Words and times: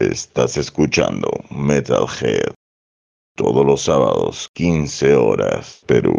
Estás 0.00 0.56
escuchando 0.56 1.28
Metalhead. 1.50 2.54
Todos 3.36 3.66
los 3.66 3.82
sábados, 3.82 4.48
15 4.54 5.14
horas, 5.14 5.82
Perú. 5.86 6.16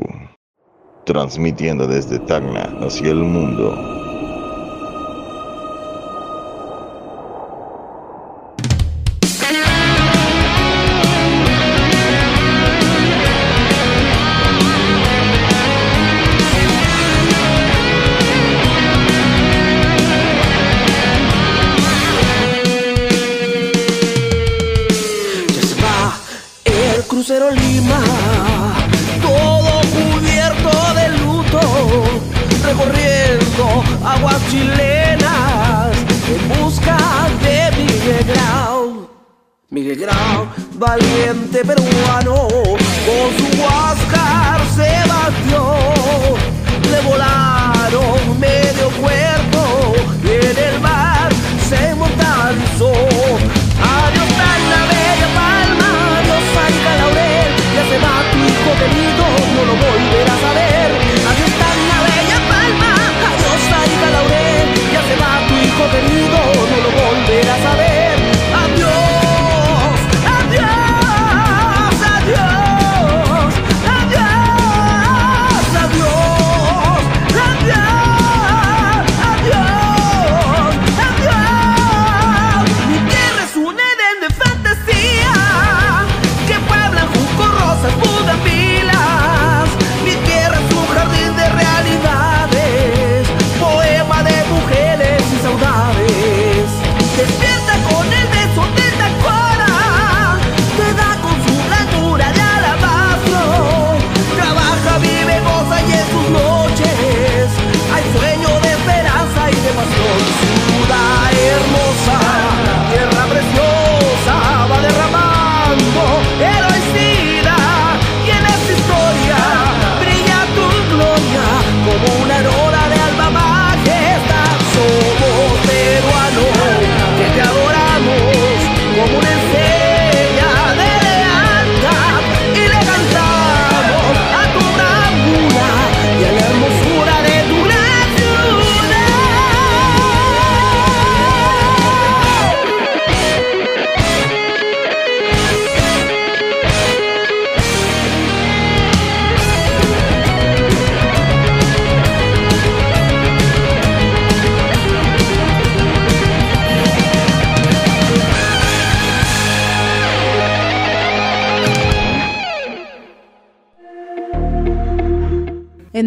Transmitiendo 1.04 1.88
desde 1.88 2.20
Tacna 2.20 2.78
hacia 2.80 3.09
el 3.09 3.24
mundo. 3.24 4.10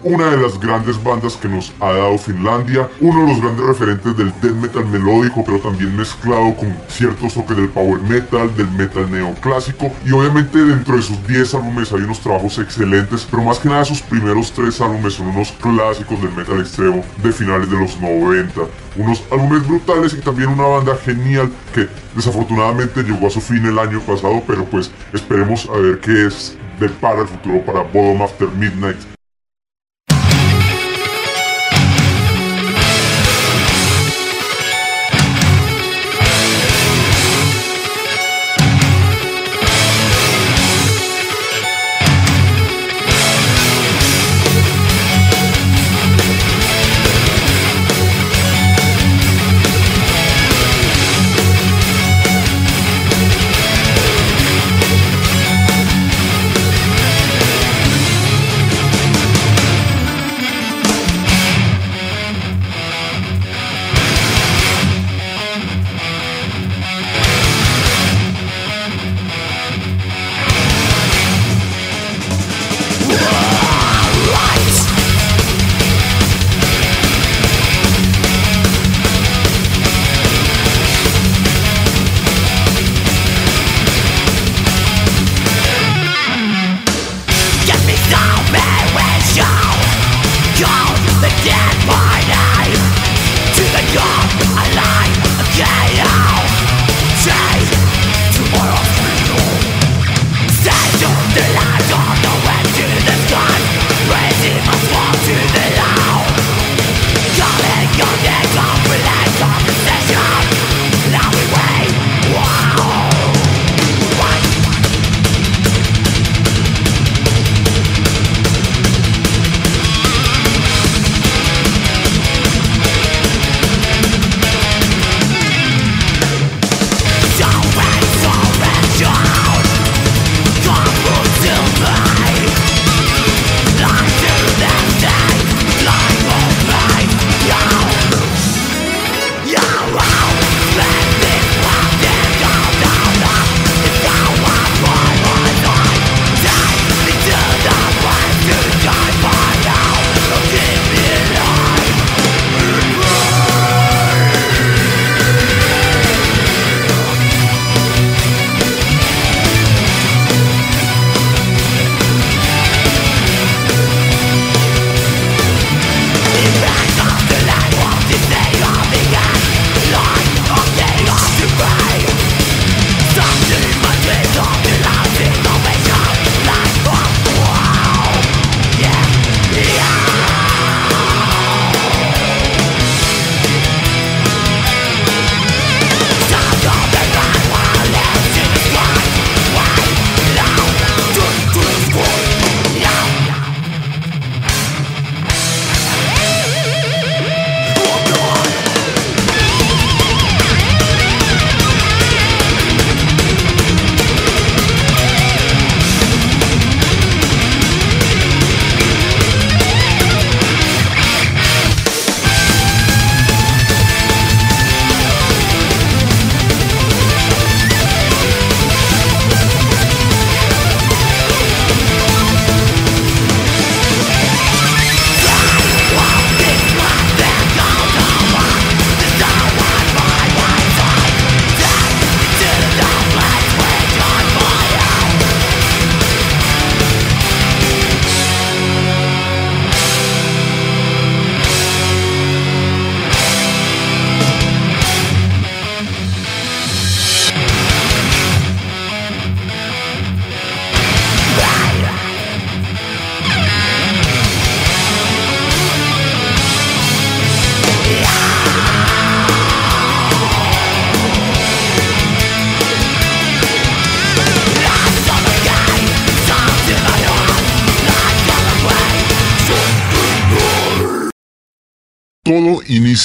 Una 0.04 0.30
de 0.32 0.38
las 0.38 0.60
grandes 0.60 1.02
bandas 1.02 1.36
que 1.38 1.48
nos 1.48 1.74
ha 1.80 1.94
dado 1.94 2.18
Finlandia, 2.18 2.90
uno 3.00 3.22
de 3.22 3.28
los 3.28 3.42
grandes 3.42 3.66
referentes 3.66 4.18
del 4.18 4.34
death 4.42 4.56
metal 4.56 4.86
melódico, 4.86 5.44
pero 5.46 5.60
también 5.60 5.96
mezclado 5.96 6.56
con 6.56 6.76
ciertos 6.88 7.34
toques 7.34 7.56
del 7.56 7.70
power 7.70 8.02
metal, 8.02 8.56
del 8.56 8.70
metal 8.72 9.10
neoclásico, 9.10 9.92
y 10.06 10.12
obviamente 10.12 10.64
dentro 10.64 10.96
de 10.96 11.02
sus 11.02 11.26
10 11.28 11.56
álbumes 11.56 11.92
hay 11.92 12.02
unos 12.02 12.20
trabajos 12.20 12.60
excelentes, 12.60 13.28
pero 13.30 13.44
más 13.44 13.60
que 13.60 13.70
nada 13.70 13.86
sus 13.86 14.02
primeros 14.02 14.52
3 14.52 14.82
álbumes 14.82 15.14
son 15.14 15.28
unos 15.28 15.52
clásicos 15.54 16.22
del 16.22 16.34
metal 16.34 16.60
extremo 16.60 17.04
de 17.22 17.32
finales 17.32 17.70
de 17.70 17.80
los 17.80 18.00
90, 18.00 18.62
unos 18.98 19.24
álbumes 19.32 19.68
brutales 19.68 20.14
y 20.14 20.22
también 20.22 20.50
una 20.50 20.68
banda 20.68 20.96
genial 20.98 21.50
que 21.74 21.88
desafortunadamente 22.16 23.04
llegó 23.04 23.28
a 23.28 23.30
su 23.30 23.42
fin 23.42 23.66
el 23.66 23.80
año 23.80 24.00
pasado, 24.02 24.44
pero 24.46 24.66
pues 24.66 24.92
esperemos 25.14 25.70
a 25.70 25.78
ver 25.78 26.00
qué 26.00 26.28
es 26.28 26.58
para 27.00 27.22
el 27.22 27.28
futuro 27.28 27.62
para 27.66 27.82
Bottom 27.82 28.22
After 28.22 28.50
Midnight 28.50 29.13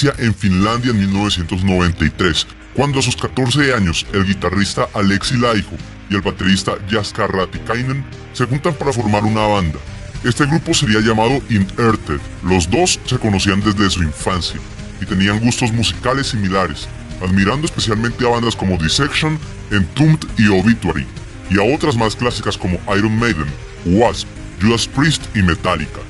en 0.03 0.35
Finlandia 0.35 0.93
en 0.93 0.99
1993, 0.99 2.47
cuando 2.75 3.01
a 3.01 3.03
sus 3.03 3.17
14 3.17 3.75
años 3.75 4.07
el 4.13 4.25
guitarrista 4.25 4.89
Alexi 4.95 5.37
Laiho 5.37 5.77
y 6.09 6.15
el 6.15 6.21
baterista 6.21 6.75
Jaska 6.89 7.27
Ratikainen 7.27 8.05
se 8.33 8.47
juntan 8.47 8.75
para 8.75 8.93
formar 8.93 9.25
una 9.25 9.47
banda. 9.47 9.79
Este 10.23 10.47
grupo 10.47 10.73
sería 10.73 11.01
llamado 11.01 11.41
Inerted. 11.51 12.21
Los 12.45 12.71
dos 12.71 13.01
se 13.07 13.19
conocían 13.19 13.61
desde 13.61 13.91
su 13.91 14.03
infancia 14.05 14.61
y 15.01 15.07
tenían 15.07 15.41
gustos 15.41 15.73
musicales 15.73 16.29
similares, 16.29 16.87
admirando 17.21 17.67
especialmente 17.67 18.25
a 18.25 18.31
bandas 18.31 18.55
como 18.55 18.77
Dissection, 18.77 19.37
Entombed 19.73 20.29
y 20.37 20.47
Obituary, 20.47 21.07
y 21.51 21.59
a 21.59 21.75
otras 21.75 21.97
más 21.97 22.15
clásicas 22.15 22.57
como 22.57 22.79
Iron 22.97 23.19
Maiden, 23.19 23.49
Wasp, 23.85 24.29
Judas 24.63 24.87
Priest 24.87 25.25
y 25.37 25.43
Metallica. 25.43 26.01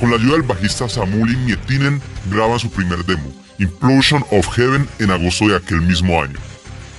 Con 0.00 0.10
la 0.10 0.16
ayuda 0.16 0.32
del 0.32 0.42
bajista 0.42 0.88
Samuli 0.88 1.36
Mietinen 1.36 2.00
graban 2.30 2.58
su 2.58 2.70
primer 2.70 3.04
demo, 3.04 3.30
Implosion 3.58 4.24
of 4.30 4.48
Heaven, 4.56 4.88
en 4.98 5.10
agosto 5.10 5.46
de 5.46 5.56
aquel 5.56 5.82
mismo 5.82 6.22
año. 6.22 6.38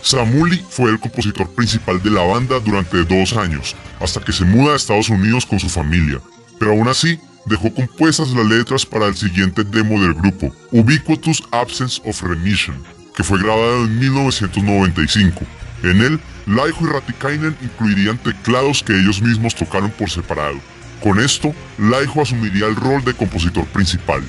Samuli 0.04 0.64
fue 0.70 0.92
el 0.92 1.00
compositor 1.00 1.50
principal 1.50 2.02
de 2.04 2.12
la 2.12 2.22
banda 2.22 2.60
durante 2.60 3.04
dos 3.04 3.36
años, 3.36 3.76
hasta 4.00 4.22
que 4.22 4.32
se 4.32 4.46
muda 4.46 4.74
a 4.74 4.76
Estados 4.76 5.10
Unidos 5.10 5.48
con 5.48 5.60
su 5.60 5.68
familia, 5.68 6.22
pero 6.60 6.74
aún 6.74 6.88
así 6.88 7.20
dejó 7.48 7.74
compuestas 7.74 8.30
las 8.30 8.46
letras 8.46 8.86
para 8.86 9.08
el 9.08 9.16
siguiente 9.16 9.64
demo 9.64 10.00
del 10.00 10.14
grupo, 10.14 10.54
Ubiquitous 10.72 11.42
Absence 11.52 12.00
of 12.06 12.22
Remission, 12.22 12.76
que 13.16 13.24
fue 13.24 13.40
grabado 13.40 13.86
en 13.86 13.98
1995. 13.98 15.42
En 15.82 16.02
él, 16.02 16.20
Laiho 16.46 16.78
y 16.82 16.86
Ratikainen 16.86 17.58
incluirían 17.64 18.20
teclados 18.20 18.84
que 18.84 18.94
ellos 18.94 19.24
mismos 19.24 19.56
tocaron 19.56 19.90
por 19.90 20.12
separado. 20.12 20.60
Con 21.02 21.20
esto, 21.20 21.54
Laiho 21.80 22.22
asumiría 22.22 22.68
el 22.68 22.76
rol 22.76 23.04
de 23.04 23.14
compositor 23.14 23.66
principal. 23.68 24.22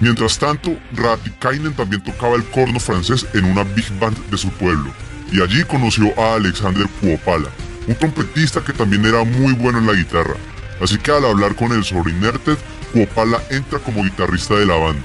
Mientras 0.00 0.38
tanto, 0.38 0.76
Ratikainen 0.94 1.74
también 1.74 2.02
tocaba 2.02 2.34
el 2.34 2.44
corno 2.44 2.80
francés 2.80 3.26
en 3.34 3.44
una 3.44 3.62
big 3.62 3.86
band 4.00 4.16
de 4.30 4.38
su 4.38 4.48
pueblo, 4.50 4.90
y 5.30 5.40
allí 5.42 5.62
conoció 5.64 6.18
a 6.18 6.34
Alexander 6.34 6.86
Kuopala, 7.00 7.48
un 7.86 7.94
trompetista 7.94 8.64
que 8.64 8.72
también 8.72 9.04
era 9.04 9.22
muy 9.22 9.52
bueno 9.52 9.78
en 9.78 9.86
la 9.86 9.92
guitarra. 9.92 10.34
Así 10.80 10.98
que 10.98 11.12
al 11.12 11.26
hablar 11.26 11.54
con 11.54 11.72
él 11.72 11.84
sobre 11.84 12.12
Inerted, 12.12 12.56
Kuopala 12.92 13.42
entra 13.50 13.78
como 13.78 14.02
guitarrista 14.02 14.54
de 14.54 14.66
la 14.66 14.76
banda. 14.76 15.02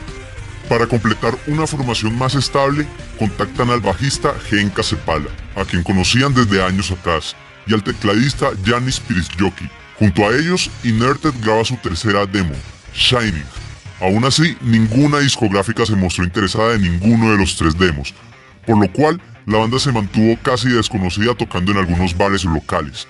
Para 0.70 0.88
completar 0.88 1.38
una 1.48 1.67
formación 1.67 2.17
más 2.17 2.36
estable, 2.36 2.88
contactan 3.20 3.70
al 3.70 3.82
bajista 3.82 4.34
Genka 4.50 4.84
Sepala, 4.84 5.29
a 5.56 5.63
quien 5.65 5.84
conocían 5.84 6.34
desde 6.34 6.63
años 6.63 6.91
atrás, 6.91 7.36
y 7.67 7.74
al 7.74 7.84
tecladista 7.84 8.51
Janis 8.65 9.00
Pirisjoki. 9.00 9.70
Junto 10.00 10.27
a 10.27 10.36
ellos, 10.36 10.70
Inerted 10.84 11.34
graba 11.42 11.66
su 11.66 11.75
tercera 11.77 12.25
demo, 12.25 12.54
Shining, 12.94 13.46
Aún 14.00 14.25
así, 14.25 14.56
ninguna 14.62 15.20
discográfica 15.20 15.86
se 15.86 15.96
mostró 15.96 16.24
interesada 16.24 16.75
en 16.75 16.84
ninguno 16.84 17.32
de 17.32 17.38
los 17.38 17.58
tres 17.58 17.77
demos, 17.77 18.13
por 18.66 18.77
lo 18.77 18.92
cual 18.92 19.20
la 19.48 19.58
banda 19.58 19.80
se 19.80 19.92
mantuvo 19.92 20.38
casi 20.44 20.70
desconocida 20.70 21.34
tocando 21.34 21.72
en 21.72 21.80
algunos 21.80 22.16
bares 22.16 22.46
locales, 22.46 23.08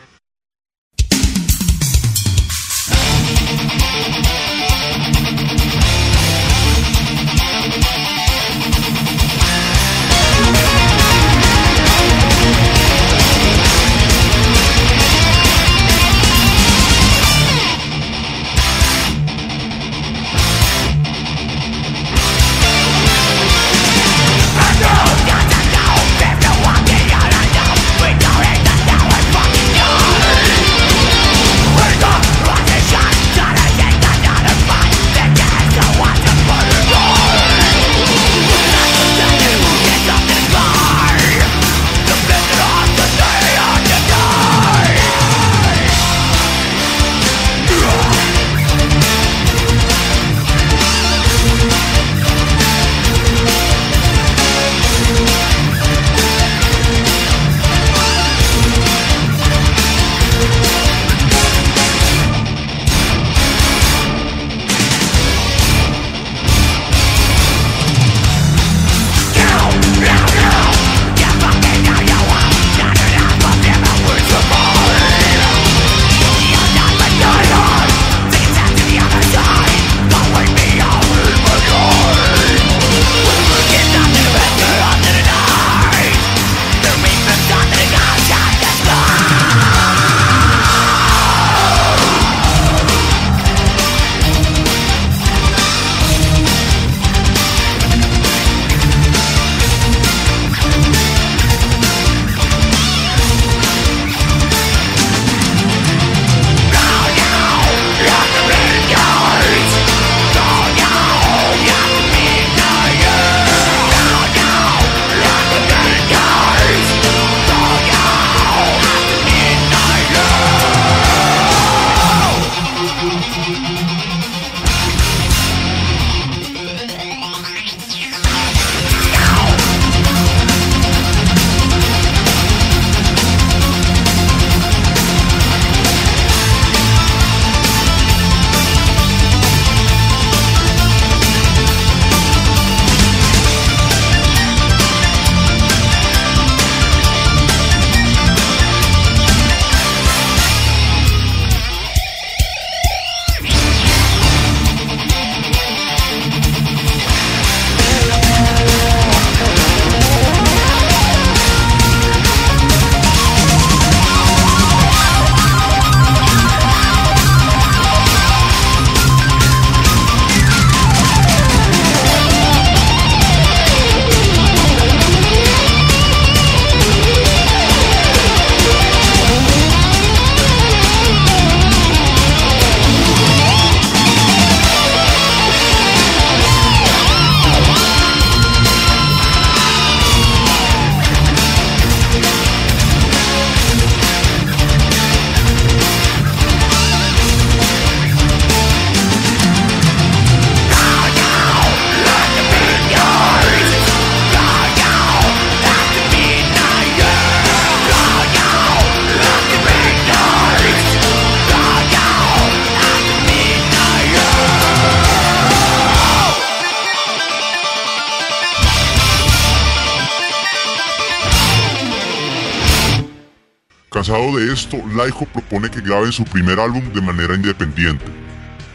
esto, 224.77 224.95
Laiho 224.95 225.25
propone 225.25 225.69
que 225.69 225.81
graben 225.81 226.11
su 226.11 226.23
primer 226.23 226.59
álbum 226.59 226.83
de 226.93 227.01
manera 227.01 227.35
independiente. 227.35 228.05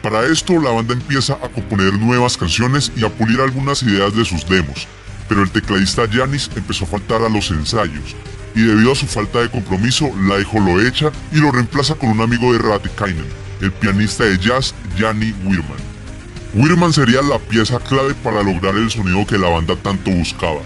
Para 0.01 0.25
esto, 0.25 0.59
la 0.59 0.71
banda 0.71 0.93
empieza 0.93 1.33
a 1.33 1.49
componer 1.49 1.93
nuevas 1.93 2.37
canciones 2.37 2.91
y 2.95 3.05
a 3.05 3.09
pulir 3.09 3.39
algunas 3.39 3.83
ideas 3.83 4.15
de 4.15 4.25
sus 4.25 4.47
demos, 4.47 4.87
pero 5.29 5.43
el 5.43 5.51
tecladista 5.51 6.03
Janis 6.11 6.49
empezó 6.55 6.85
a 6.85 6.87
faltar 6.87 7.21
a 7.21 7.29
los 7.29 7.49
ensayos, 7.51 8.15
y 8.55 8.61
debido 8.61 8.91
a 8.91 8.95
su 8.95 9.07
falta 9.07 9.39
de 9.39 9.49
compromiso, 9.49 10.11
Laiho 10.27 10.59
lo 10.59 10.81
echa 10.85 11.11
y 11.31 11.37
lo 11.37 11.51
reemplaza 11.51 11.95
con 11.95 12.09
un 12.09 12.21
amigo 12.21 12.51
de 12.51 12.59
Ratikainen, 12.59 13.25
el 13.61 13.71
pianista 13.71 14.25
de 14.25 14.37
jazz 14.37 14.75
Janny 14.97 15.33
Wirman. 15.45 15.93
Wirman 16.53 16.93
sería 16.93 17.21
la 17.21 17.39
pieza 17.39 17.79
clave 17.79 18.13
para 18.15 18.43
lograr 18.43 18.75
el 18.75 18.91
sonido 18.91 19.25
que 19.25 19.37
la 19.37 19.49
banda 19.49 19.75
tanto 19.77 20.11
buscaba. 20.11 20.61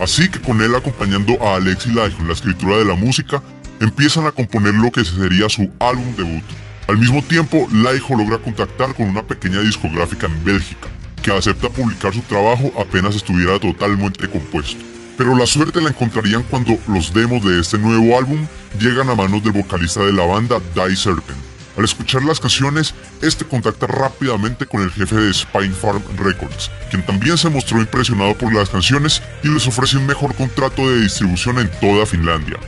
Así 0.00 0.28
que 0.28 0.40
con 0.40 0.60
él 0.60 0.74
acompañando 0.74 1.42
a 1.42 1.56
Alexi 1.56 1.92
Laiho 1.92 2.18
en 2.18 2.26
la 2.26 2.34
escritura 2.34 2.76
de 2.76 2.84
la 2.84 2.94
música, 2.94 3.42
empiezan 3.80 4.26
a 4.26 4.32
componer 4.32 4.74
lo 4.74 4.92
que 4.92 5.04
sería 5.04 5.48
su 5.48 5.70
álbum 5.80 6.14
debut. 6.16 6.44
Al 6.86 6.98
mismo 6.98 7.22
tiempo, 7.22 7.66
Laiho 7.72 8.16
logra 8.16 8.38
contactar 8.38 8.94
con 8.94 9.08
una 9.08 9.22
pequeña 9.22 9.60
discográfica 9.60 10.26
en 10.26 10.44
Bélgica, 10.44 10.88
que 11.22 11.32
acepta 11.32 11.70
publicar 11.70 12.12
su 12.12 12.20
trabajo 12.22 12.72
apenas 12.78 13.16
estuviera 13.16 13.58
totalmente 13.58 14.28
compuesto. 14.28 14.84
Pero 15.16 15.36
la 15.36 15.46
suerte 15.46 15.80
la 15.80 15.90
encontrarían 15.90 16.42
cuando 16.44 16.78
los 16.88 17.12
demos 17.12 17.44
de 17.44 17.60
este 17.60 17.78
nuevo 17.78 18.16
álbum 18.16 18.46
llegan 18.78 19.08
a 19.10 19.14
manos 19.14 19.42
del 19.42 19.52
vocalista 19.52 20.04
de 20.04 20.12
la 20.12 20.24
banda, 20.24 20.58
Die 20.74 20.96
Serpent. 20.96 21.38
Al 21.76 21.84
escuchar 21.84 22.22
las 22.24 22.40
canciones, 22.40 22.94
este 23.22 23.44
contacta 23.44 23.86
rápidamente 23.86 24.66
con 24.66 24.82
el 24.82 24.90
jefe 24.90 25.16
de 25.16 25.32
Spine 25.32 25.74
Farm 25.74 26.02
Records, 26.18 26.70
quien 26.90 27.04
también 27.06 27.38
se 27.38 27.48
mostró 27.48 27.78
impresionado 27.78 28.34
por 28.36 28.52
las 28.52 28.68
canciones 28.68 29.22
y 29.42 29.48
les 29.48 29.66
ofrece 29.66 29.96
un 29.96 30.06
mejor 30.06 30.34
contrato 30.34 30.90
de 30.90 31.00
distribución 31.00 31.58
en 31.58 31.70
toda 31.80 32.04
Finlandia. 32.04 32.58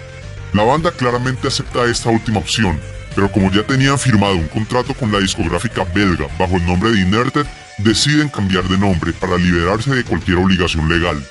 La 0.52 0.64
banda 0.64 0.90
claramente 0.90 1.48
acepta 1.48 1.84
esta 1.86 2.10
última 2.10 2.38
opción, 2.38 2.78
pero 3.14 3.32
como 3.32 3.50
ya 3.50 3.62
tenían 3.62 3.98
firmado 3.98 4.36
un 4.36 4.48
contrato 4.48 4.92
con 4.92 5.10
la 5.10 5.18
discográfica 5.18 5.84
belga 5.94 6.26
bajo 6.38 6.56
el 6.56 6.66
nombre 6.66 6.90
de 6.90 7.00
Inerted, 7.00 7.46
deciden 7.78 8.28
cambiar 8.28 8.64
de 8.64 8.76
nombre 8.76 9.14
para 9.14 9.38
liberarse 9.38 9.94
de 9.94 10.04
cualquier 10.04 10.36
obligación 10.36 10.88
legal. 10.90 11.24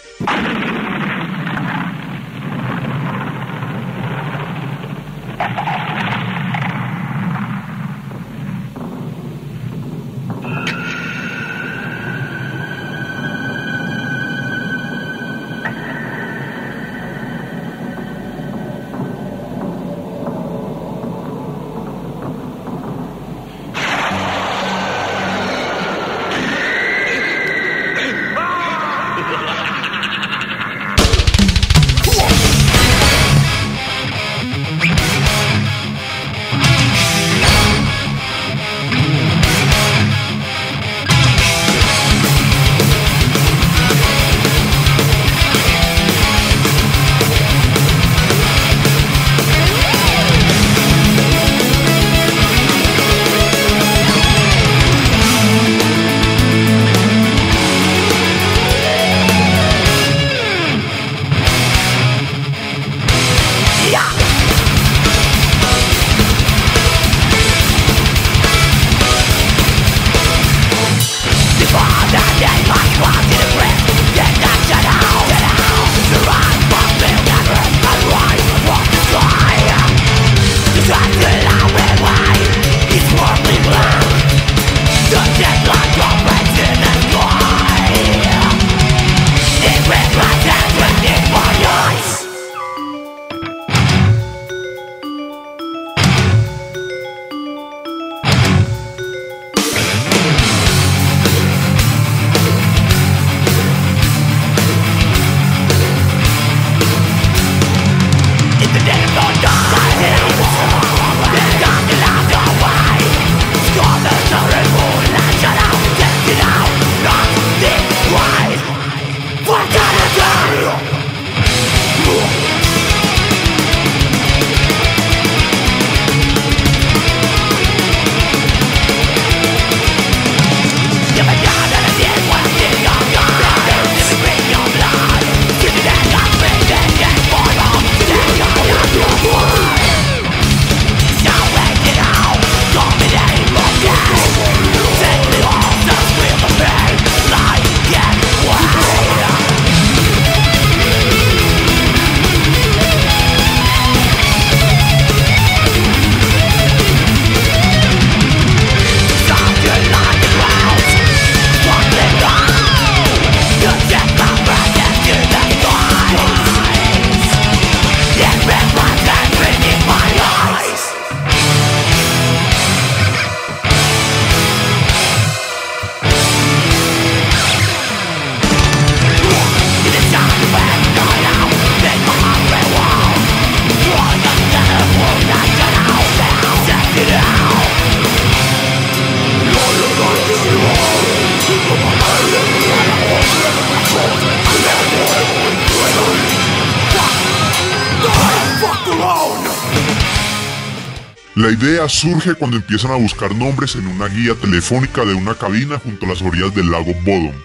Surge 202.02 202.34
cuando 202.34 202.58
empiezan 202.58 202.90
a 202.90 202.96
buscar 202.96 203.36
nombres 203.36 203.76
en 203.76 203.86
una 203.86 204.08
guía 204.08 204.34
telefónica 204.34 205.06
de 205.06 205.14
una 205.14 205.36
cabina 205.36 205.78
junto 205.78 206.08
a 206.08 206.10
las 206.10 206.22
orillas 206.24 206.56
del 206.56 206.72
lago 206.72 206.96
Bodom. 207.06 207.36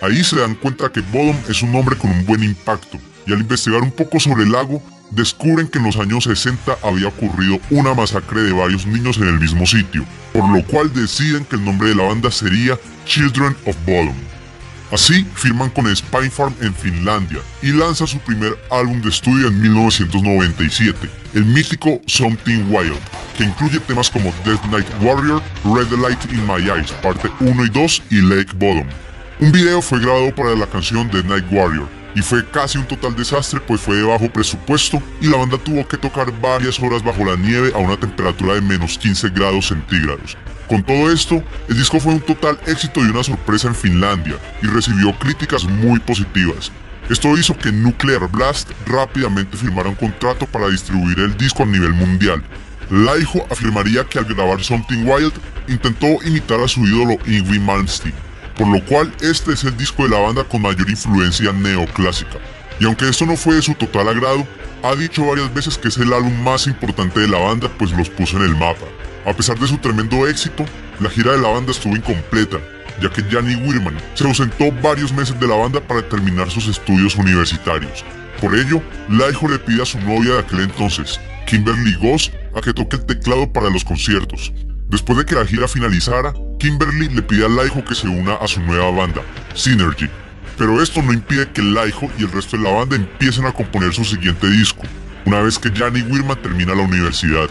Ahí 0.00 0.22
se 0.22 0.36
dan 0.36 0.54
cuenta 0.54 0.92
que 0.92 1.00
Bodom 1.00 1.36
es 1.48 1.60
un 1.62 1.72
nombre 1.72 1.96
con 1.96 2.12
un 2.12 2.24
buen 2.24 2.44
impacto, 2.44 2.98
y 3.26 3.32
al 3.32 3.40
investigar 3.40 3.82
un 3.82 3.90
poco 3.90 4.20
sobre 4.20 4.44
el 4.44 4.52
lago, 4.52 4.80
descubren 5.10 5.66
que 5.66 5.78
en 5.78 5.86
los 5.86 5.96
años 5.96 6.22
60 6.22 6.78
había 6.84 7.08
ocurrido 7.08 7.58
una 7.70 7.94
masacre 7.94 8.42
de 8.42 8.52
varios 8.52 8.86
niños 8.86 9.16
en 9.16 9.26
el 9.26 9.40
mismo 9.40 9.66
sitio, 9.66 10.04
por 10.32 10.48
lo 10.50 10.64
cual 10.64 10.92
deciden 10.94 11.44
que 11.44 11.56
el 11.56 11.64
nombre 11.64 11.88
de 11.88 11.96
la 11.96 12.04
banda 12.04 12.30
sería 12.30 12.78
Children 13.06 13.56
of 13.66 13.76
Bodom. 13.84 14.14
Así 14.92 15.26
firman 15.34 15.70
con 15.70 15.94
Spinefarm 15.94 16.54
en 16.60 16.72
Finlandia 16.72 17.40
y 17.60 17.72
lanza 17.72 18.06
su 18.06 18.20
primer 18.20 18.56
álbum 18.70 19.02
de 19.02 19.08
estudio 19.08 19.48
en 19.48 19.60
1997, 19.60 21.10
el 21.34 21.44
mítico 21.44 22.00
Something 22.06 22.70
Wild, 22.70 23.00
que 23.36 23.44
incluye 23.44 23.78
temas 23.80 24.10
como 24.10 24.32
Death 24.44 24.64
Night 24.70 24.86
Warrior, 25.00 25.42
Red 25.64 25.90
Light 25.98 26.24
in 26.32 26.46
My 26.46 26.62
Eyes, 26.62 26.90
parte 27.02 27.30
1 27.40 27.64
y 27.64 27.68
2 27.68 28.02
y 28.10 28.20
Lake 28.22 28.52
Bottom. 28.56 28.86
Un 29.40 29.52
video 29.52 29.82
fue 29.82 30.00
grabado 30.00 30.34
para 30.34 30.54
la 30.54 30.66
canción 30.66 31.10
The 31.10 31.22
Night 31.22 31.44
Warrior 31.50 31.88
y 32.14 32.22
fue 32.22 32.48
casi 32.48 32.78
un 32.78 32.86
total 32.86 33.14
desastre 33.14 33.60
pues 33.60 33.82
fue 33.82 33.96
de 33.96 34.02
bajo 34.02 34.30
presupuesto 34.30 35.02
y 35.20 35.28
la 35.28 35.36
banda 35.36 35.58
tuvo 35.58 35.86
que 35.86 35.98
tocar 35.98 36.32
varias 36.40 36.80
horas 36.80 37.04
bajo 37.04 37.24
la 37.24 37.36
nieve 37.36 37.72
a 37.74 37.78
una 37.78 37.98
temperatura 37.98 38.54
de 38.54 38.62
menos 38.62 38.96
15 38.96 39.28
grados 39.28 39.68
centígrados. 39.68 40.36
Con 40.66 40.82
todo 40.82 41.12
esto, 41.12 41.44
el 41.68 41.76
disco 41.76 42.00
fue 42.00 42.14
un 42.14 42.20
total 42.20 42.58
éxito 42.66 43.00
y 43.00 43.10
una 43.10 43.22
sorpresa 43.22 43.68
en 43.68 43.74
Finlandia 43.74 44.36
y 44.62 44.66
recibió 44.66 45.16
críticas 45.18 45.64
muy 45.64 46.00
positivas. 46.00 46.72
Esto 47.10 47.36
hizo 47.36 47.56
que 47.56 47.70
Nuclear 47.70 48.28
Blast 48.28 48.70
rápidamente 48.86 49.56
firmara 49.56 49.90
un 49.90 49.94
contrato 49.94 50.46
para 50.46 50.68
distribuir 50.68 51.20
el 51.20 51.36
disco 51.36 51.62
a 51.62 51.66
nivel 51.66 51.92
mundial. 51.92 52.42
Laiho 52.90 53.44
afirmaría 53.50 54.04
que 54.04 54.18
al 54.18 54.24
grabar 54.26 54.62
Something 54.62 55.04
Wild 55.06 55.32
intentó 55.68 56.06
imitar 56.24 56.60
a 56.60 56.68
su 56.68 56.86
ídolo 56.86 57.18
Yngwie 57.26 57.60
Malmsteen, 57.60 58.14
por 58.56 58.68
lo 58.68 58.84
cual 58.84 59.12
este 59.20 59.52
es 59.52 59.64
el 59.64 59.76
disco 59.76 60.04
de 60.04 60.10
la 60.10 60.20
banda 60.20 60.44
con 60.44 60.62
mayor 60.62 60.88
influencia 60.88 61.52
neoclásica. 61.52 62.38
Y 62.78 62.84
aunque 62.84 63.08
esto 63.08 63.26
no 63.26 63.36
fue 63.36 63.56
de 63.56 63.62
su 63.62 63.74
total 63.74 64.08
agrado, 64.08 64.46
ha 64.82 64.94
dicho 64.94 65.26
varias 65.26 65.52
veces 65.52 65.78
que 65.78 65.88
es 65.88 65.96
el 65.96 66.12
álbum 66.12 66.42
más 66.42 66.66
importante 66.66 67.20
de 67.20 67.28
la 67.28 67.38
banda 67.38 67.68
pues 67.78 67.90
los 67.92 68.08
puso 68.08 68.36
en 68.36 68.44
el 68.44 68.56
mapa. 68.56 68.86
A 69.24 69.32
pesar 69.32 69.58
de 69.58 69.66
su 69.66 69.78
tremendo 69.78 70.26
éxito, 70.28 70.64
la 71.00 71.10
gira 71.10 71.32
de 71.32 71.38
la 71.38 71.48
banda 71.48 71.72
estuvo 71.72 71.96
incompleta, 71.96 72.58
ya 73.02 73.10
que 73.10 73.22
Janny 73.22 73.56
Wirman 73.56 73.96
se 74.14 74.24
ausentó 74.24 74.70
varios 74.82 75.12
meses 75.12 75.38
de 75.40 75.48
la 75.48 75.56
banda 75.56 75.80
para 75.80 76.08
terminar 76.08 76.50
sus 76.50 76.68
estudios 76.68 77.16
universitarios. 77.16 78.04
Por 78.40 78.54
ello, 78.54 78.82
Laiho 79.08 79.48
le 79.48 79.58
pide 79.58 79.82
a 79.82 79.86
su 79.86 79.98
novia 80.00 80.34
de 80.34 80.40
aquel 80.40 80.60
entonces, 80.60 81.18
Kimberly 81.46 81.94
Goss, 81.94 82.30
a 82.56 82.60
que 82.62 82.72
toque 82.72 82.96
el 82.96 83.04
teclado 83.04 83.52
para 83.52 83.70
los 83.70 83.84
conciertos. 83.84 84.52
Después 84.88 85.18
de 85.18 85.26
que 85.26 85.34
la 85.34 85.46
gira 85.46 85.68
finalizara, 85.68 86.32
Kimberly 86.58 87.08
le 87.10 87.22
pide 87.22 87.44
a 87.44 87.48
Laiho 87.48 87.84
que 87.84 87.94
se 87.94 88.08
una 88.08 88.34
a 88.34 88.48
su 88.48 88.60
nueva 88.60 88.90
banda, 88.90 89.22
Synergy. 89.54 90.08
Pero 90.56 90.82
esto 90.82 91.02
no 91.02 91.12
impide 91.12 91.50
que 91.52 91.62
Laiho 91.62 92.08
y 92.18 92.22
el 92.22 92.32
resto 92.32 92.56
de 92.56 92.62
la 92.62 92.70
banda 92.70 92.96
empiecen 92.96 93.44
a 93.44 93.52
componer 93.52 93.92
su 93.92 94.04
siguiente 94.04 94.48
disco, 94.48 94.82
una 95.26 95.40
vez 95.40 95.58
que 95.58 95.70
Janny 95.70 96.02
Wirman 96.02 96.40
termina 96.40 96.74
la 96.74 96.82
universidad. 96.82 97.50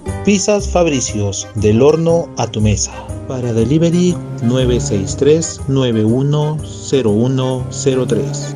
Pizzas 0.25 0.69
Fabricios, 0.69 1.47
del 1.55 1.81
horno 1.81 2.29
a 2.37 2.45
tu 2.45 2.61
mesa. 2.61 2.91
Para 3.27 3.53
delivery 3.53 4.15
963 4.43 5.61
910103 5.67 8.55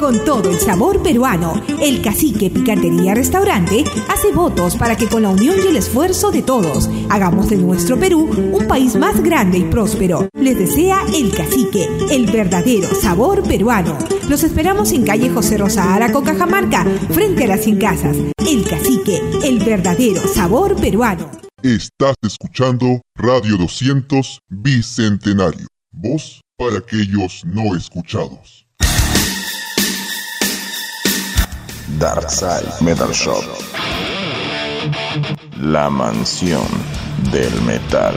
con 0.00 0.24
todo 0.24 0.48
el 0.48 0.58
sabor 0.58 1.02
peruano. 1.02 1.52
El 1.78 2.00
Cacique 2.00 2.48
Picantería 2.48 3.14
Restaurante 3.14 3.84
hace 4.08 4.32
votos 4.32 4.74
para 4.76 4.96
que 4.96 5.06
con 5.06 5.22
la 5.22 5.28
unión 5.28 5.56
y 5.62 5.68
el 5.68 5.76
esfuerzo 5.76 6.30
de 6.30 6.40
todos 6.40 6.88
hagamos 7.10 7.50
de 7.50 7.58
nuestro 7.58 7.98
Perú 7.98 8.30
un 8.52 8.66
país 8.66 8.96
más 8.96 9.22
grande 9.22 9.58
y 9.58 9.64
próspero. 9.64 10.28
Les 10.32 10.58
desea 10.58 11.02
el 11.14 11.30
Cacique, 11.32 11.86
el 12.10 12.26
verdadero 12.26 12.88
sabor 12.94 13.42
peruano. 13.42 13.96
Los 14.28 14.42
esperamos 14.42 14.90
en 14.92 15.04
calle 15.04 15.28
José 15.28 15.58
Rosa 15.58 15.94
Araco, 15.94 16.22
Cajamarca, 16.22 16.86
frente 17.10 17.44
a 17.44 17.48
las 17.48 17.60
100 17.60 17.78
casas. 17.78 18.16
El 18.38 18.64
Cacique, 18.64 18.79
el 19.16 19.58
verdadero 19.64 20.20
sabor 20.28 20.76
peruano. 20.76 21.30
Estás 21.62 22.14
escuchando 22.22 23.00
Radio 23.16 23.56
200 23.56 24.40
Bicentenario. 24.48 25.66
Voz 25.92 26.40
para 26.56 26.78
aquellos 26.78 27.44
no 27.44 27.74
escuchados. 27.76 28.66
Darkside 31.98 32.70
Metal 32.80 33.10
Shop. 33.10 33.44
La 35.60 35.90
mansión 35.90 36.66
del 37.32 37.60
metal. 37.62 38.16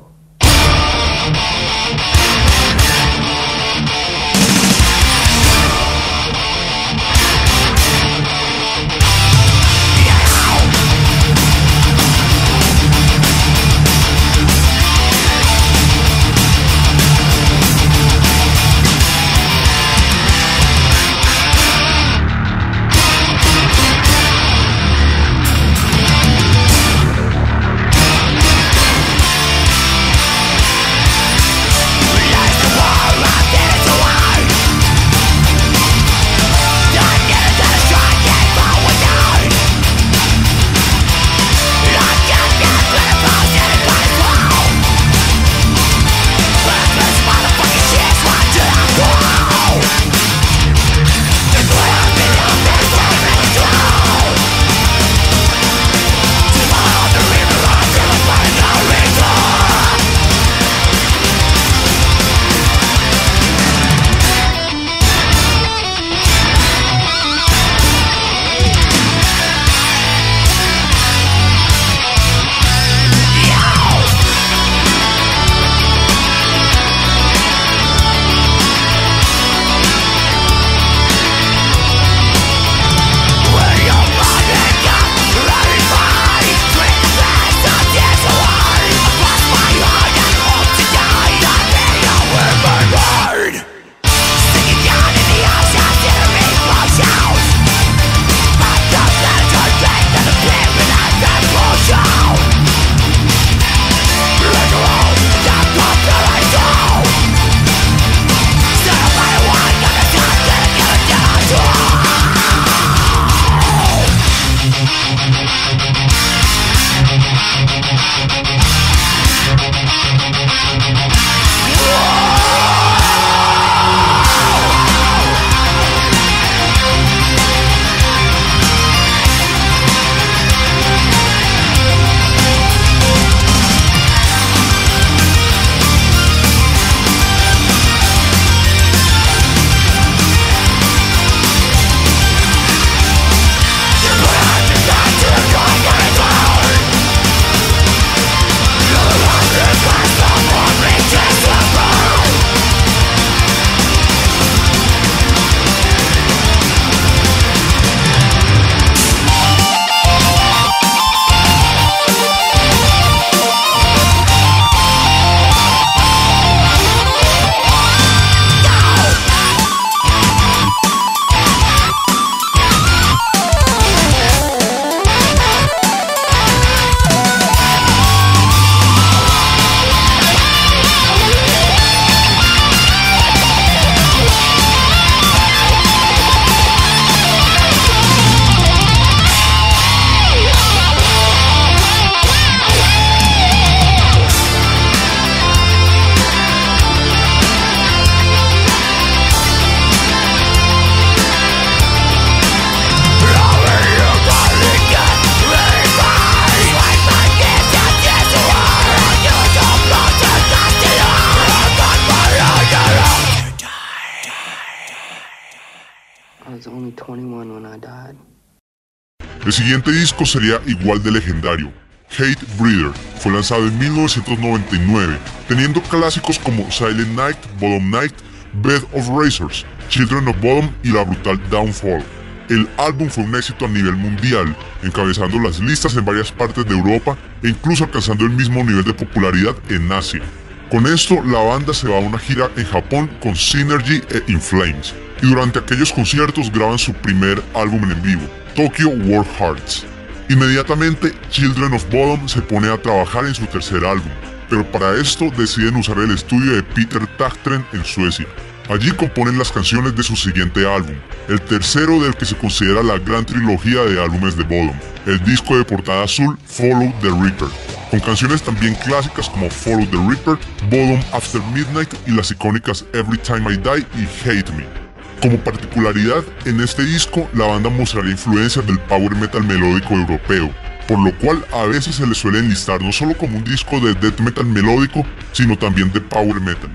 siguiente 219.71 219.93
disco 219.93 220.25
sería 220.25 220.59
igual 220.65 221.01
de 221.01 221.11
legendario, 221.11 221.71
Hate 222.19 222.45
Breeder, 222.59 222.91
fue 223.21 223.31
lanzado 223.31 223.67
en 223.67 223.79
1999, 223.79 225.17
teniendo 225.47 225.81
clásicos 225.83 226.37
como 226.39 226.69
Silent 226.69 227.15
Night, 227.15 227.37
Bottom 227.57 227.89
Night, 227.89 228.13
Bed 228.61 228.83
of 228.91 229.07
Razors, 229.07 229.65
Children 229.87 230.27
of 230.27 230.41
Bottom 230.41 230.69
y 230.83 230.89
la 230.89 231.05
brutal 231.05 231.39
Downfall. 231.49 232.03
El 232.49 232.67
álbum 232.77 233.07
fue 233.07 233.23
un 233.23 233.33
éxito 233.33 233.63
a 233.63 233.69
nivel 233.69 233.95
mundial, 233.95 234.53
encabezando 234.83 235.39
las 235.39 235.61
listas 235.61 235.95
en 235.95 236.03
varias 236.03 236.33
partes 236.33 236.65
de 236.65 236.75
Europa 236.75 237.17
e 237.41 237.47
incluso 237.47 237.85
alcanzando 237.85 238.25
el 238.25 238.31
mismo 238.31 238.65
nivel 238.65 238.83
de 238.83 238.93
popularidad 238.93 239.55
en 239.69 239.89
Asia. 239.89 240.21
Con 240.69 240.85
esto, 240.85 241.23
la 241.23 241.39
banda 241.39 241.73
se 241.73 241.87
va 241.87 241.95
a 241.95 242.01
una 242.01 242.19
gira 242.19 242.49
en 242.57 242.65
Japón 242.65 243.09
con 243.23 243.37
Synergy 243.37 244.01
e 244.09 244.21
In 244.27 244.41
Flames, 244.41 244.93
y 245.23 245.27
durante 245.27 245.59
aquellos 245.59 245.93
conciertos 245.93 246.51
graban 246.51 246.77
su 246.77 246.91
primer 246.91 247.41
álbum 247.53 247.89
en 247.89 248.01
vivo, 248.01 248.40
Tokyo 248.55 248.89
War 248.89 249.25
Hearts. 249.39 249.85
Inmediatamente, 250.29 251.13
Children 251.29 251.73
of 251.73 251.85
Bottom 251.89 252.27
se 252.27 252.41
pone 252.41 252.67
a 252.69 252.77
trabajar 252.77 253.25
en 253.25 253.33
su 253.33 253.45
tercer 253.45 253.85
álbum, 253.85 254.11
pero 254.49 254.69
para 254.71 254.95
esto 254.99 255.29
deciden 255.37 255.75
usar 255.75 255.97
el 255.99 256.11
estudio 256.11 256.55
de 256.55 256.63
Peter 256.63 257.05
Tagtren 257.17 257.65
en 257.73 257.83
Suecia. 257.85 258.27
Allí 258.69 258.91
componen 258.91 259.37
las 259.37 259.51
canciones 259.51 259.95
de 259.95 260.03
su 260.03 260.15
siguiente 260.15 260.65
álbum, 260.65 260.95
el 261.27 261.41
tercero 261.41 261.99
del 262.01 262.15
que 262.15 262.25
se 262.25 262.37
considera 262.37 262.83
la 262.83 262.97
gran 262.97 263.25
trilogía 263.25 263.81
de 263.83 264.01
álbumes 264.01 264.37
de 264.37 264.43
Bottom, 264.43 264.77
el 265.05 265.23
disco 265.23 265.57
de 265.57 265.65
portada 265.65 266.03
azul 266.03 266.37
Follow 266.45 266.93
the 267.01 267.09
Reaper, 267.09 267.49
con 267.89 267.99
canciones 267.99 268.41
también 268.41 268.75
clásicas 268.75 269.29
como 269.29 269.49
Follow 269.49 269.85
the 269.87 269.97
Reaper, 269.97 270.37
Bottom 270.69 271.01
After 271.13 271.41
Midnight 271.53 271.93
y 272.07 272.11
las 272.11 272.31
icónicas 272.31 272.85
Every 272.93 273.17
Time 273.17 273.53
I 273.53 273.57
Die 273.57 273.85
y 273.97 274.29
Hate 274.29 274.51
Me. 274.53 274.90
Como 275.21 275.37
particularidad, 275.37 276.23
en 276.45 276.59
este 276.61 276.83
disco 276.83 277.29
la 277.35 277.45
banda 277.45 277.69
mostraría 277.69 278.11
influencias 278.11 278.65
del 278.65 278.79
power 278.79 279.15
metal 279.15 279.43
melódico 279.43 279.93
europeo, 279.93 280.49
por 280.87 280.97
lo 280.97 281.15
cual 281.19 281.45
a 281.53 281.65
veces 281.67 281.95
se 281.95 282.07
le 282.07 282.15
suele 282.15 282.39
enlistar 282.39 282.81
no 282.81 282.91
solo 282.91 283.15
como 283.15 283.37
un 283.37 283.43
disco 283.43 283.79
de 283.79 283.93
death 283.93 284.19
metal 284.19 284.47
melódico, 284.47 285.05
sino 285.31 285.55
también 285.55 285.91
de 285.93 286.01
power 286.01 286.41
metal. 286.41 286.71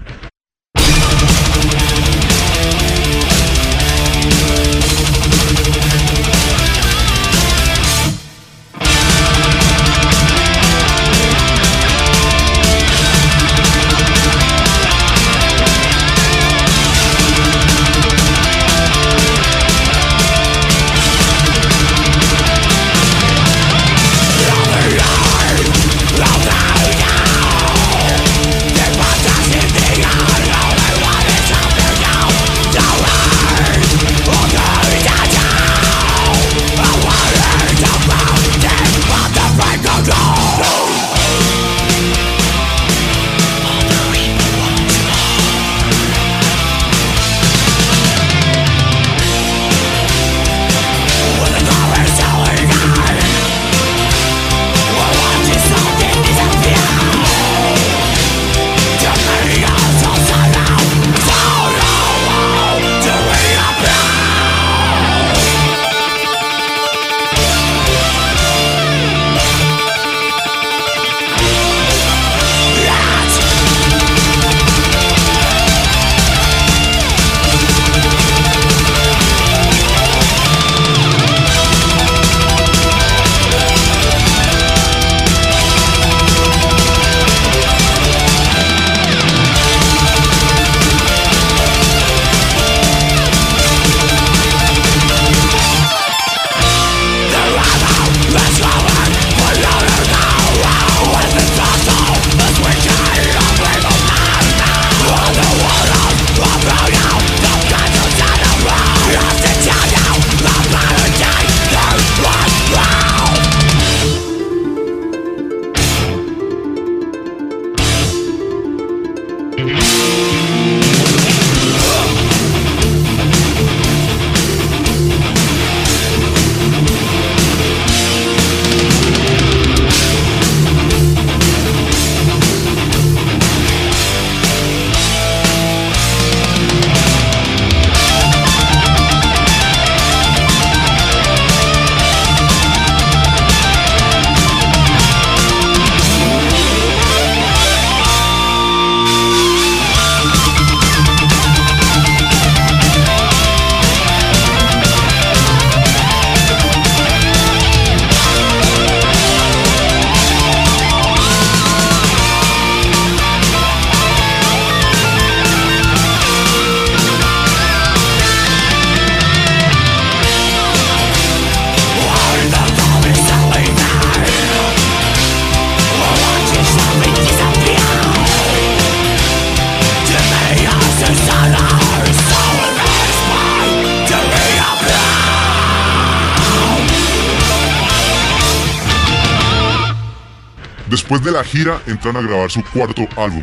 La 191.37 191.45
gira 191.45 191.82
entran 191.87 192.16
a 192.16 192.22
grabar 192.22 192.51
su 192.51 192.64
cuarto 192.64 193.07
álbum. 193.18 193.43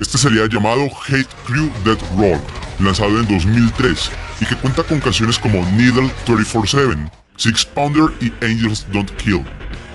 Este 0.00 0.18
sería 0.18 0.48
llamado 0.48 0.88
Hate 1.06 1.28
Crew 1.46 1.70
Dead 1.84 1.98
Roll, 2.16 2.40
lanzado 2.80 3.20
en 3.20 3.28
2003 3.28 4.10
y 4.40 4.44
que 4.44 4.56
cuenta 4.56 4.82
con 4.82 4.98
canciones 4.98 5.38
como 5.38 5.64
Needle 5.70 6.10
24-7, 6.26 7.08
Six 7.36 7.64
Pounder 7.66 8.10
y 8.20 8.32
Angels 8.44 8.84
Don't 8.92 9.12
Kill. 9.18 9.44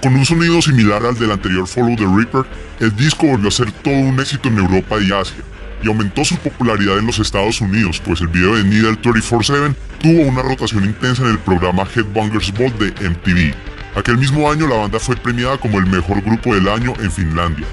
Con 0.02 0.16
un 0.16 0.26
sonido 0.26 0.62
similar 0.62 1.06
al 1.06 1.20
del 1.20 1.32
anterior 1.32 1.68
Follow 1.68 1.98
the 1.98 2.06
Reaper, 2.06 2.46
el 2.80 2.96
disco 2.96 3.28
volvió 3.28 3.50
a 3.50 3.52
ser 3.52 3.70
todo 3.74 3.94
un 3.94 4.18
éxito 4.22 4.48
en 4.48 4.60
Europa 4.60 4.96
y 5.02 5.12
Asia, 5.12 5.44
y 5.84 5.88
aumentó 5.89 6.24
su 6.24 6.38
popularidad 6.38 6.98
en 6.98 7.08
los 7.08 7.20
Estados 7.20 7.60
Unidos, 7.60 8.02
pues 8.06 8.22
el 8.22 8.30
video 8.30 8.56
de 8.56 8.64
Needle 8.64 9.02
24-7 9.02 9.76
tuvo 10.02 10.22
una 10.22 10.44
rotación 10.44 10.86
intensa 10.86 11.24
en 11.24 11.32
el 11.32 11.39
programa 11.39 11.84
Headbangers 11.94 12.54
Ball 12.54 12.72
de 12.80 13.10
MTV. 13.10 13.72
Aquel 13.96 14.18
mismo 14.18 14.50
año 14.52 14.68
la 14.68 14.78
banda 14.78 15.00
fue 15.00 15.16
premiada 15.16 15.58
como 15.58 15.78
el 15.78 15.86
mejor 15.86 16.22
grupo 16.22 16.56
del 16.56 16.68
año 16.68 16.94
en 17.00 17.12
Finlandia. 17.12 17.68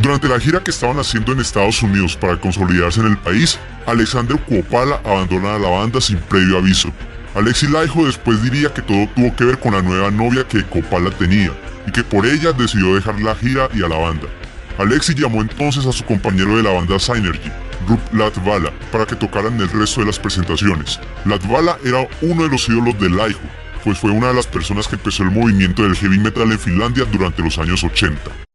Durante 0.00 0.28
la 0.28 0.40
gira 0.40 0.64
que 0.64 0.70
estaban 0.70 0.98
haciendo 0.98 1.32
en 1.32 1.40
Estados 1.40 1.82
Unidos 1.82 2.16
para 2.16 2.40
consolidarse 2.40 3.00
en 3.00 3.08
el 3.08 3.18
país, 3.18 3.58
Alexander 3.86 4.38
Kuopala 4.38 5.00
abandona 5.04 5.56
a 5.56 5.58
la 5.58 5.68
banda 5.68 6.00
sin 6.00 6.16
previo 6.16 6.56
aviso. 6.56 6.90
Alexi 7.34 7.68
Laiho 7.68 8.06
después 8.06 8.42
diría 8.42 8.72
que 8.72 8.80
todo 8.80 9.06
tuvo 9.14 9.36
que 9.36 9.44
ver 9.44 9.58
con 9.58 9.74
la 9.74 9.82
nueva 9.82 10.10
novia 10.10 10.48
que 10.48 10.64
Copala 10.64 11.10
tenía 11.10 11.52
y 11.86 11.92
que 11.92 12.02
por 12.02 12.24
ella 12.24 12.52
decidió 12.52 12.94
dejar 12.94 13.20
la 13.20 13.34
gira 13.34 13.68
y 13.74 13.82
a 13.82 13.88
la 13.88 13.98
banda. 13.98 14.28
Alexi 14.78 15.14
llamó 15.14 15.42
entonces 15.42 15.84
a 15.84 15.92
su 15.92 16.04
compañero 16.04 16.56
de 16.56 16.62
la 16.62 16.72
banda 16.72 16.98
Synergy, 16.98 17.52
Rup 17.86 18.00
Latvala, 18.14 18.72
para 18.90 19.04
que 19.04 19.14
tocaran 19.14 19.60
el 19.60 19.68
resto 19.68 20.00
de 20.00 20.06
las 20.06 20.18
presentaciones. 20.18 20.98
Latvala 21.26 21.76
era 21.84 22.08
uno 22.22 22.44
de 22.44 22.48
los 22.48 22.66
ídolos 22.68 22.98
de 22.98 23.10
Laiho, 23.10 23.38
pues 23.84 23.98
fue 23.98 24.10
una 24.10 24.28
de 24.28 24.34
las 24.34 24.46
personas 24.46 24.88
que 24.88 24.96
empezó 24.96 25.22
el 25.22 25.30
movimiento 25.30 25.82
del 25.82 25.96
heavy 25.96 26.18
metal 26.18 26.50
en 26.52 26.58
Finlandia 26.58 27.04
durante 27.04 27.42
los 27.42 27.58
años 27.58 27.82
80. 27.84 28.49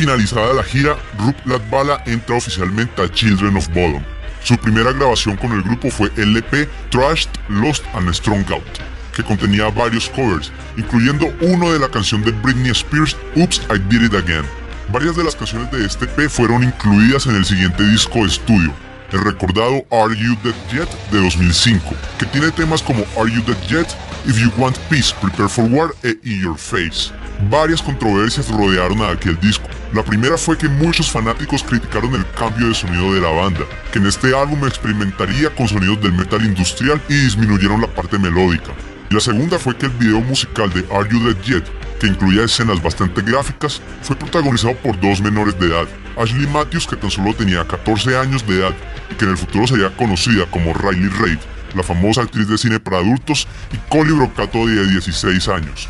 Finalizada 0.00 0.54
la 0.54 0.62
gira, 0.62 0.96
Rup 1.18 1.36
Latvala 1.44 2.02
entra 2.06 2.36
oficialmente 2.36 3.02
a 3.02 3.12
Children 3.12 3.58
of 3.58 3.68
Bodom. 3.68 4.02
Su 4.42 4.56
primera 4.56 4.92
grabación 4.92 5.36
con 5.36 5.52
el 5.52 5.62
grupo 5.62 5.90
fue 5.90 6.10
LP 6.16 6.66
Trashed, 6.90 7.28
Lost 7.50 7.84
and 7.92 8.10
Strong 8.14 8.50
Out, 8.50 8.78
que 9.14 9.22
contenía 9.22 9.68
varios 9.68 10.08
covers, 10.08 10.50
incluyendo 10.78 11.30
uno 11.42 11.70
de 11.70 11.78
la 11.78 11.90
canción 11.90 12.22
de 12.22 12.32
Britney 12.32 12.70
Spears, 12.70 13.14
Oops, 13.36 13.60
I 13.68 13.78
Did 13.90 14.06
It 14.06 14.14
Again. 14.14 14.46
Varias 14.90 15.16
de 15.16 15.24
las 15.24 15.36
canciones 15.36 15.70
de 15.70 15.84
este 15.84 16.06
EP 16.06 16.30
fueron 16.30 16.64
incluidas 16.64 17.26
en 17.26 17.36
el 17.36 17.44
siguiente 17.44 17.86
disco 17.86 18.20
de 18.20 18.28
estudio, 18.28 18.72
el 19.12 19.22
recordado 19.22 19.84
Are 19.90 20.16
You 20.16 20.34
Dead 20.42 20.54
Yet 20.72 20.88
de 21.12 21.20
2005, 21.20 21.94
que 22.18 22.24
tiene 22.24 22.50
temas 22.52 22.80
como 22.80 23.04
Are 23.20 23.30
You 23.30 23.42
Dead 23.42 23.60
Yet, 23.68 23.88
If 24.24 24.38
You 24.38 24.50
Want 24.56 24.78
Peace, 24.88 25.14
Prepare 25.20 25.50
for 25.50 25.66
War 25.66 25.94
e 26.02 26.16
In 26.24 26.40
Your 26.40 26.56
Face. 26.56 27.12
Varias 27.50 27.82
controversias 27.82 28.48
rodearon 28.48 29.02
a 29.02 29.10
aquel 29.10 29.38
disco. 29.40 29.68
La 29.92 30.04
primera 30.04 30.38
fue 30.38 30.56
que 30.56 30.68
muchos 30.68 31.10
fanáticos 31.10 31.64
criticaron 31.64 32.14
el 32.14 32.24
cambio 32.38 32.68
de 32.68 32.74
sonido 32.74 33.12
de 33.12 33.20
la 33.20 33.30
banda, 33.30 33.62
que 33.90 33.98
en 33.98 34.06
este 34.06 34.28
álbum 34.36 34.64
experimentaría 34.64 35.50
con 35.50 35.66
sonidos 35.66 36.00
del 36.00 36.12
metal 36.12 36.44
industrial 36.44 37.02
y 37.08 37.14
disminuyeron 37.14 37.80
la 37.80 37.88
parte 37.88 38.16
melódica. 38.16 38.72
Y 39.10 39.14
la 39.14 39.20
segunda 39.20 39.58
fue 39.58 39.76
que 39.76 39.86
el 39.86 39.92
video 39.92 40.20
musical 40.20 40.72
de 40.72 40.86
Are 40.94 41.08
You 41.10 41.18
Dead 41.24 41.42
Yet, 41.42 41.64
que 41.98 42.06
incluía 42.06 42.44
escenas 42.44 42.80
bastante 42.80 43.20
gráficas, 43.22 43.82
fue 44.02 44.14
protagonizado 44.14 44.76
por 44.76 45.00
dos 45.00 45.20
menores 45.20 45.58
de 45.58 45.66
edad, 45.66 45.88
Ashley 46.16 46.46
Matthews 46.46 46.86
que 46.86 46.94
tan 46.94 47.10
solo 47.10 47.34
tenía 47.34 47.66
14 47.66 48.16
años 48.16 48.46
de 48.46 48.60
edad 48.60 48.74
y 49.10 49.14
que 49.14 49.24
en 49.24 49.32
el 49.32 49.36
futuro 49.36 49.66
sería 49.66 49.90
conocida 49.96 50.46
como 50.52 50.72
Riley 50.72 51.08
Reid, 51.08 51.38
la 51.74 51.82
famosa 51.82 52.22
actriz 52.22 52.46
de 52.46 52.58
cine 52.58 52.78
para 52.78 52.98
adultos, 52.98 53.48
y 53.72 53.76
Collie 53.90 54.12
Brocato 54.12 54.68
de 54.68 54.86
16 54.86 55.48
años. 55.48 55.88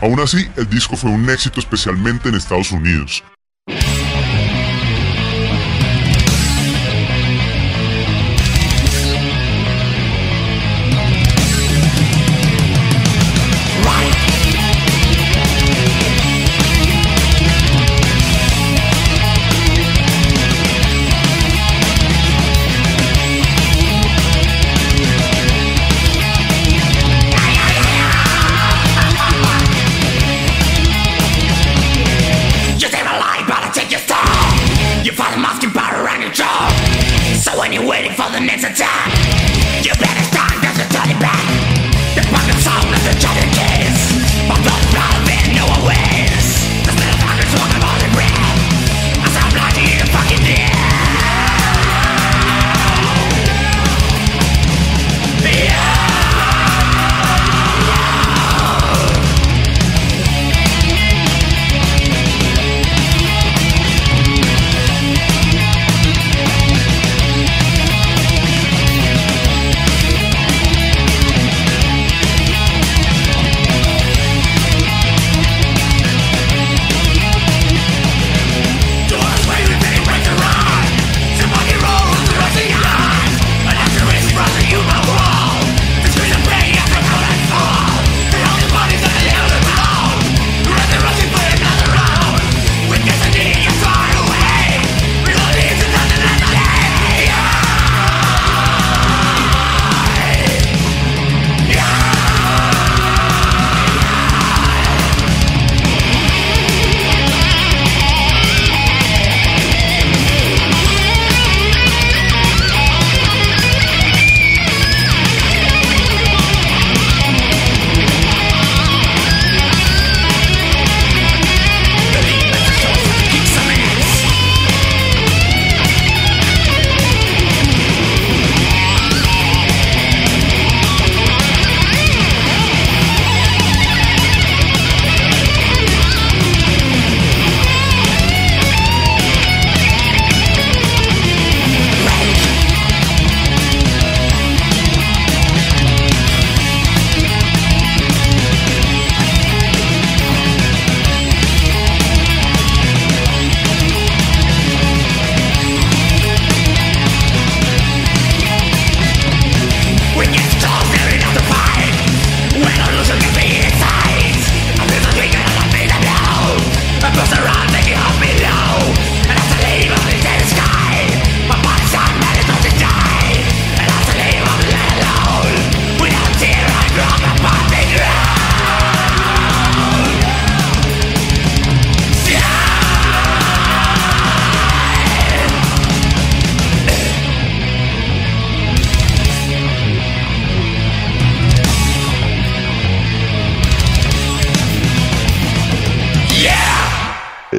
Aún 0.00 0.18
así, 0.20 0.48
el 0.56 0.68
disco 0.70 0.96
fue 0.96 1.10
un 1.10 1.28
éxito 1.28 1.60
especialmente 1.60 2.30
en 2.30 2.36
Estados 2.36 2.72
Unidos. 2.72 3.22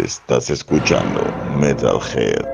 Estás 0.06 0.52
escuchando 0.52 1.20
Metalhead 1.60 2.46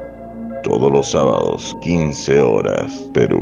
todos 0.64 0.90
los 0.90 1.12
sábados, 1.12 1.76
15 1.82 2.40
horas, 2.40 2.90
Perú. 3.14 3.42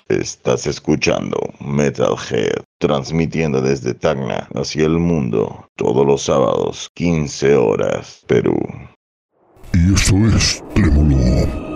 Estás 0.10 0.66
escuchando 0.68 1.38
Metalhead, 1.60 2.64
transmitiendo 2.80 3.62
desde 3.62 3.93
Tacna 3.93 4.47
hacia 4.55 4.86
el 4.86 4.99
mundo, 4.99 5.68
todos 5.76 6.05
los 6.05 6.22
sábados, 6.22 6.89
15 6.95 7.58
horas, 7.58 8.24
Perú. 8.26 8.58
Y 9.74 9.93
eso 9.93 10.16
es 10.34 10.64
Trémolo. 10.74 11.66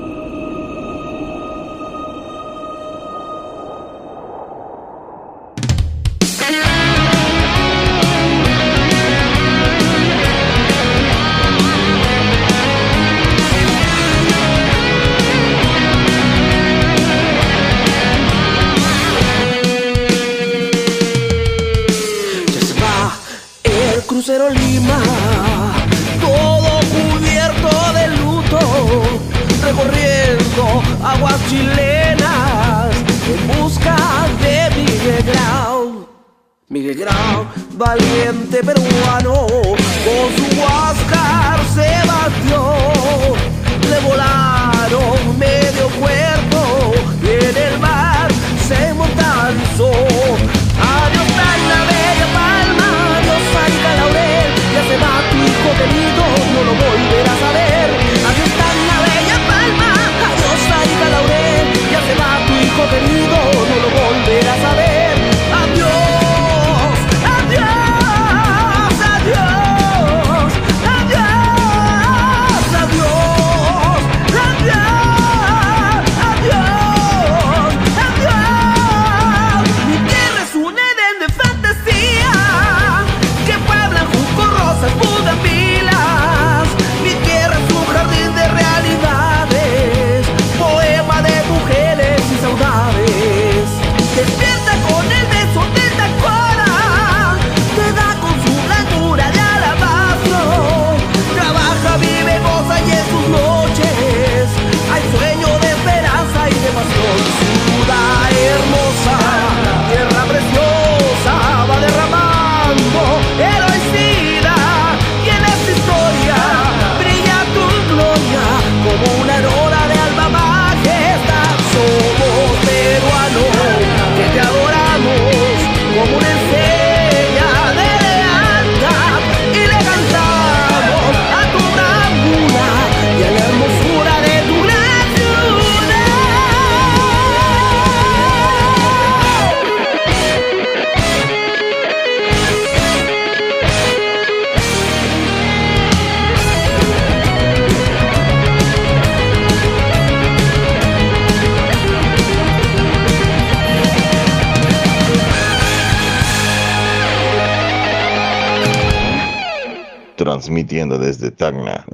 Aguas 31.22 31.39
chilenas 31.49 32.95
en 33.28 33.47
busca 33.47 33.95
de 34.41 34.76
Miguel 34.76 35.24
Grau. 35.24 36.07
Miguel 36.67 36.95
Grau, 36.95 37.45
valiente 37.74 38.63
peruano, 38.63 39.45
con 40.05 40.28
su 40.36 40.59
Huáscar 40.59 41.59
se 41.76 41.89
batió, 42.07 42.63
le 43.89 43.99
volaron 44.07 45.38
medio 45.38 45.89
cuerpo 45.99 46.93
y 47.22 47.45
en 47.45 47.57
el 47.67 47.80
mar 47.80 48.28
se 48.67 48.93
mortalizó. 48.93 49.91
Adiós 49.91 51.28
la 51.72 51.82
bella 51.91 52.28
palma, 52.34 52.89
adiós 53.17 53.43
Laurel, 53.99 54.49
ya 54.74 54.82
se 54.89 54.97
va 55.03 55.13
tu 55.30 55.38
hijo 55.38 55.69
querido, 55.80 56.24
no 56.53 56.63
lo 56.63 56.74
volverás 56.74 57.43
a 57.43 57.51
ver. 57.53 57.70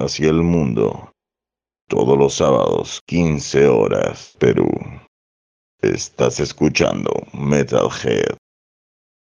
Hacia 0.08 0.30
el 0.30 0.42
mundo, 0.42 1.12
todos 1.86 2.16
los 2.16 2.32
sábados, 2.32 3.02
15 3.04 3.68
horas, 3.68 4.34
Perú. 4.38 4.70
Estás 5.82 6.40
escuchando 6.40 7.12
Metalhead. 7.34 8.37